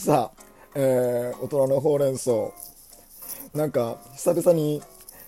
[0.00, 0.42] さあ、
[0.76, 2.30] えー、大人のほうれん草
[3.52, 4.80] なんか久々に、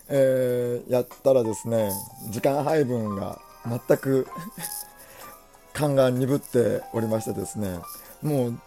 [0.09, 1.91] えー、やったらですね
[2.31, 4.27] 時間配分が全く
[5.75, 7.81] 感が鈍っておりましてですね
[8.23, 8.59] もう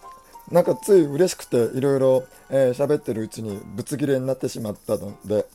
[0.52, 5.48] なんかつい嬉しくていろいろ喋ってるうちにぶつ切れになってしまったので、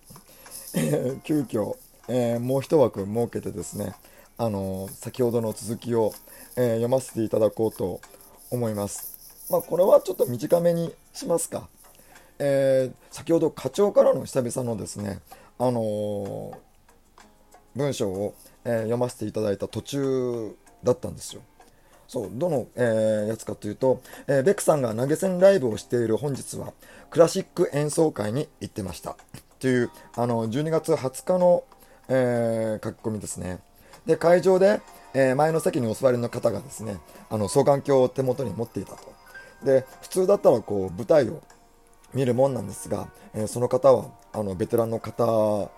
[1.23, 1.77] 急遽、
[2.09, 3.95] えー、もう一枠設けてですね
[4.37, 6.13] あのー、先ほどの続きを、
[6.57, 8.01] えー、読ませていただこうと
[8.51, 9.20] 思います。
[9.51, 11.69] まあ、これはちょっと短めにしますか。
[12.39, 15.19] えー、先ほど課長からの久々のですね、
[15.59, 16.57] あの
[17.75, 18.35] 文章を、
[18.65, 21.43] え読ませていただいた途中だったんですよ。
[22.07, 26.73] そう、どの、えー、やつかというと、えー、ベックさんが投げ銭ライブをしている本日は、
[27.09, 29.17] クラシック演奏会に行ってました。
[29.61, 31.65] という、あの、12月20日の、
[32.09, 33.61] えー、書き込みですね。
[34.07, 34.81] で、会場で、
[35.15, 36.99] え、前の席にお座りの方がですね、
[37.31, 39.20] あの、双眼鏡を手元に持っていたと。
[39.65, 41.43] で、普通だったらこう、舞台を
[42.15, 45.71] 見るもんなんですが、えー、その方は、あの、ベテランの方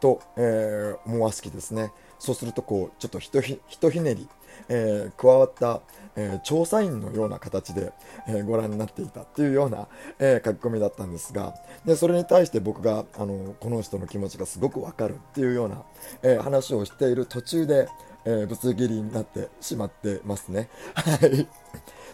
[0.00, 1.92] と、えー、思わしきですね。
[2.18, 4.28] そうすると、こう、ちょっとひとひひとひねり、
[4.68, 5.80] えー、加わった、
[6.16, 7.92] えー、調査員のような形で、
[8.26, 9.86] えー、ご覧になっていたっていうような、
[10.18, 15.82] え書き込みだったんですがでそれに対して僕があのこの人の気持ちがすごくわかるっていうような、
[16.22, 17.88] え話をしている途中で、
[18.24, 20.68] えぶつ切りになってしまってますね。
[20.94, 21.48] はい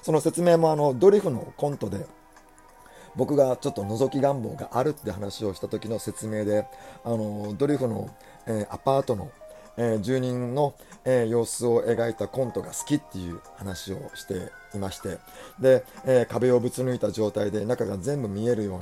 [0.02, 2.06] その説明もあのドリフのコントで
[3.16, 6.66] 僕がちょっと覗き願望があるって話をした時の説明で
[7.04, 8.10] あのドリフの、
[8.46, 9.30] えー、アパートの、
[9.76, 15.18] えー、住人の、えー、様子を描いたコントが好きっていう話をしていまして
[15.60, 18.76] で、え壁をぶち抜いた状態で中が全部見えるよ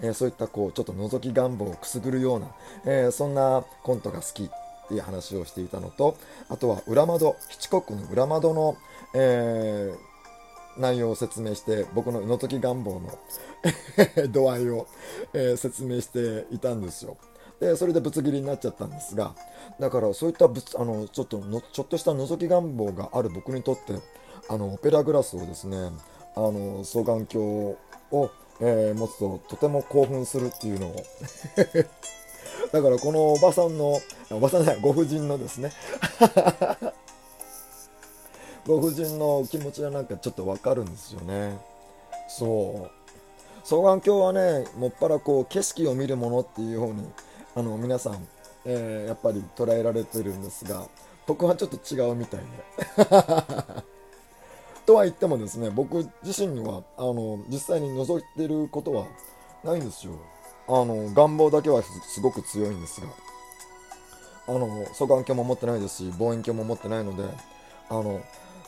[0.00, 2.46] うな、えそういったこうちょっと覗き願望をくすぐるような、
[2.86, 4.48] えそんなコントが好きっ
[4.86, 6.16] ていう話をしていたのと
[6.48, 8.76] あとは裏窓ヒチコックの裏窓の、
[9.14, 10.11] えー
[10.76, 13.18] 内容を説明して僕ののとき願望の
[14.30, 14.86] 度合いを、
[15.32, 17.16] えー、説明していたんですよ。
[17.60, 19.36] でそれでぶつ切りになっちゃったんですが
[19.78, 23.94] だからそういったぶつあのちょっとのちょっとした覗き願望がある僕にとって
[24.48, 25.76] あのオペラグラスをですね
[26.34, 27.76] あの双眼鏡
[28.10, 28.30] を、
[28.60, 30.96] えー、持つととても興奮するっていうのを。
[32.72, 35.72] だからこのおばさんのおばさんじゃないご婦人のですね
[38.66, 41.58] ご婦人の気持ちがなんかちょっとわかるんですよね。
[42.28, 43.02] そう。
[43.64, 47.08] 双眼鏡はねもっぱらこう景色を見るものっていう方に
[47.54, 48.26] あの皆さん、
[48.64, 50.86] えー、やっぱり捉えられてるんですが
[51.26, 52.46] 僕はちょっと違うみたいで。
[54.84, 59.06] とは言ってもですね僕自身にはあの実際に覗いてることは
[59.62, 60.14] ないんですよ。
[60.68, 63.06] あの願望だけはすごく強いんですが。
[64.48, 67.22] あの双眼鏡も持ってないですし望遠鏡も持ってないので
[67.88, 68.20] あの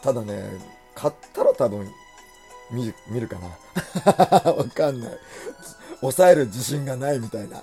[0.05, 0.59] ただね、
[0.95, 1.91] 買ったら多分
[2.71, 4.53] 見る見るかな。
[4.53, 5.19] わかんない。
[6.01, 7.63] 抑える自信がないみたいな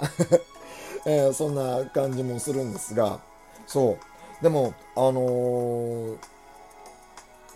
[1.05, 3.19] えー、そんな感じもするんですが、
[3.67, 3.91] そ
[4.39, 4.43] う。
[4.43, 6.17] でも、あのー、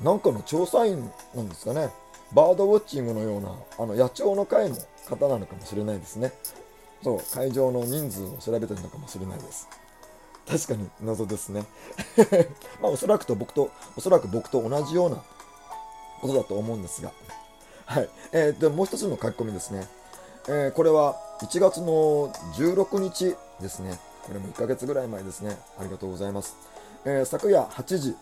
[0.01, 1.89] なんかの調査員なんですかね。
[2.31, 4.77] バードウォッチングのような、あの、野鳥の会の
[5.09, 6.31] 方なのかもしれないですね。
[7.03, 9.67] そう、会場の人数を調べてるのかもしれないです。
[10.47, 11.65] 確かに謎ですね。
[12.81, 15.17] まあおそらくと僕と、おそらく僕と同じような
[16.21, 17.11] ことだと思うんですが。
[17.85, 18.09] はい。
[18.31, 19.87] えー、で、もう一つの書き込みですね。
[20.47, 23.99] えー、これは1月の16日ですね。
[24.23, 25.57] これも1ヶ月ぐらい前ですね。
[25.79, 26.55] ありがとうございます。
[27.05, 28.15] えー、昨夜8時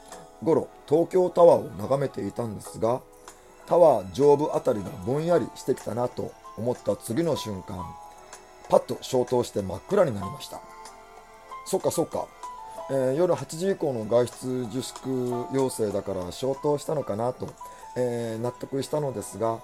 [0.43, 3.01] 頃、東京タワーを眺めていたんですが、
[3.65, 7.85] タワー上部あたりがぼんやりしてきたなと思った次の瞬間、
[8.69, 10.72] パッと消灯して真っ暗になりました。
[11.65, 12.27] そっかそっか、
[12.89, 17.53] えー、夜8時以降の外出自粛要請だから消灯したのかなと、
[17.95, 19.59] えー、納得したのですが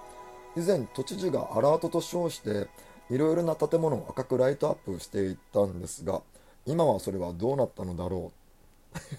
[0.55, 2.67] 以前都知事がアラートと称して
[3.09, 6.21] いろいろな建物を赤くライトアップしていったんですが
[6.65, 8.31] 今はそれはどうなったのだろ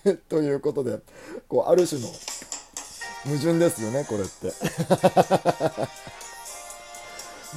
[0.05, 0.15] う。
[0.29, 0.99] ということで
[1.49, 2.09] こうある種の
[3.25, 4.53] 矛盾ですよねこれって。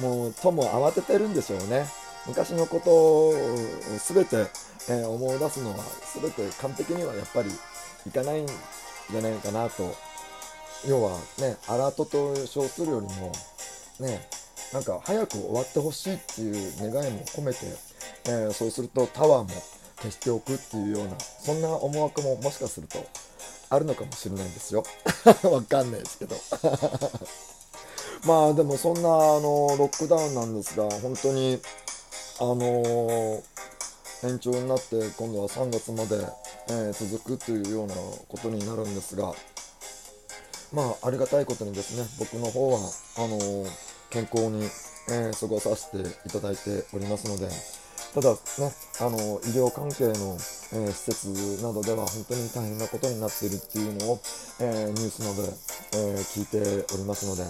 [0.00, 1.86] もうとも慌ててるんでしょうね。
[2.26, 3.34] 昔のことを
[4.08, 4.46] 全て
[4.88, 5.76] えー、思い出すのは
[6.20, 7.50] 全て完璧にはやっぱり
[8.06, 9.94] いかないんじゃないかなと。
[10.86, 13.32] 要はねアラートと称するよりも
[14.00, 14.28] ね
[14.72, 17.58] なんか早く終わってほしいっていう願いも込めて、
[18.26, 19.48] えー、そうするとタワーも
[19.96, 22.98] 消しておくっていうようなそんな思惑ももしかすると
[23.70, 24.84] あるのかもしれないんですよ。
[25.50, 26.36] わかんないですけど。
[28.26, 31.60] まあでもそんなあのロックダウンなんですが本当に
[32.40, 33.53] あのー
[34.24, 36.16] 延長になって今度は3月まで、
[36.70, 39.32] えー、続くというようなことになるんですが
[40.72, 42.78] まあありがたいことにですね僕の方は
[43.18, 43.68] あのー、
[44.10, 44.64] 健康に、
[45.10, 47.52] えー過ごさせていただいておりますので
[48.14, 48.38] ただね
[49.00, 50.38] あの医療関係の、
[50.72, 54.20] え施設などでは本当に大変なことになっているっていうのを、
[54.60, 55.52] えニュースなどで、
[55.98, 57.42] え聞いておりますので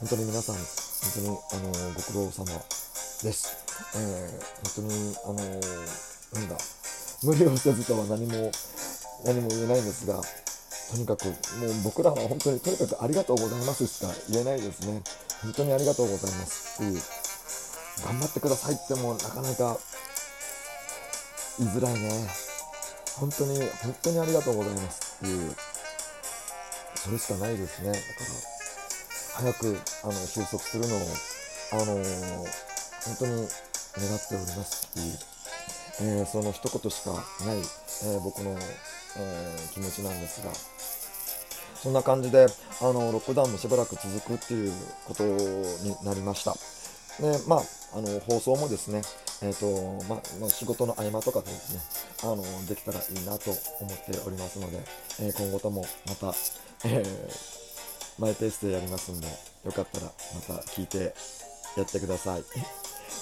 [0.00, 0.68] 本当に皆さん本
[1.16, 2.44] 当にあのご苦労様
[3.24, 3.56] です、
[3.96, 6.56] えー本当にあのなんだ。
[7.22, 8.50] 無理をせずとは何も
[9.24, 10.20] 何も言えないんですが
[10.90, 15.02] とにかくもう僕らは本当にとにかくありがとうございますしか言えないですね。
[15.42, 16.82] 本当にありがとうございます。
[16.82, 17.02] っていう
[18.04, 19.78] 頑張ってくださいってもなかなか
[21.58, 22.28] 言いづらいね。
[23.16, 25.16] 本当に本当にありがとうございます。
[25.18, 25.54] っていう
[26.96, 27.92] それしかないですね。
[27.92, 28.00] だか
[29.44, 31.00] ら早くあの収束するのを
[31.72, 34.88] あの本当に願っております。
[34.90, 35.31] っていう。
[36.00, 37.18] えーその一言しかな
[37.54, 40.50] い、えー僕の、えー気持ちなんですが。
[41.82, 42.46] そんな感じで
[42.80, 44.72] あのロックダウンもしばらく続くっていう
[45.08, 46.54] ことになりました。
[47.20, 47.62] でまあ
[47.94, 49.02] あの放送もですね
[49.42, 51.80] えーとままあ仕事の合間とかでですね
[52.22, 54.78] あのできたらいいなと思っておりますので、
[55.22, 56.32] えー今後ともまた、
[56.84, 57.62] えー
[58.18, 59.26] マイペースでやりますんで
[59.64, 61.14] よかったらまた聞いて
[61.76, 62.44] やってください。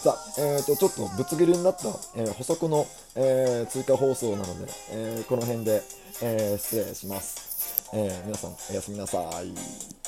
[0.02, 5.82] さあ、えー、とちょっとぶつ切りになった、えー補足の、えー追加放送なので、えーこの辺で、
[6.22, 10.00] えー失礼します、えー皆さんおやすみなさい。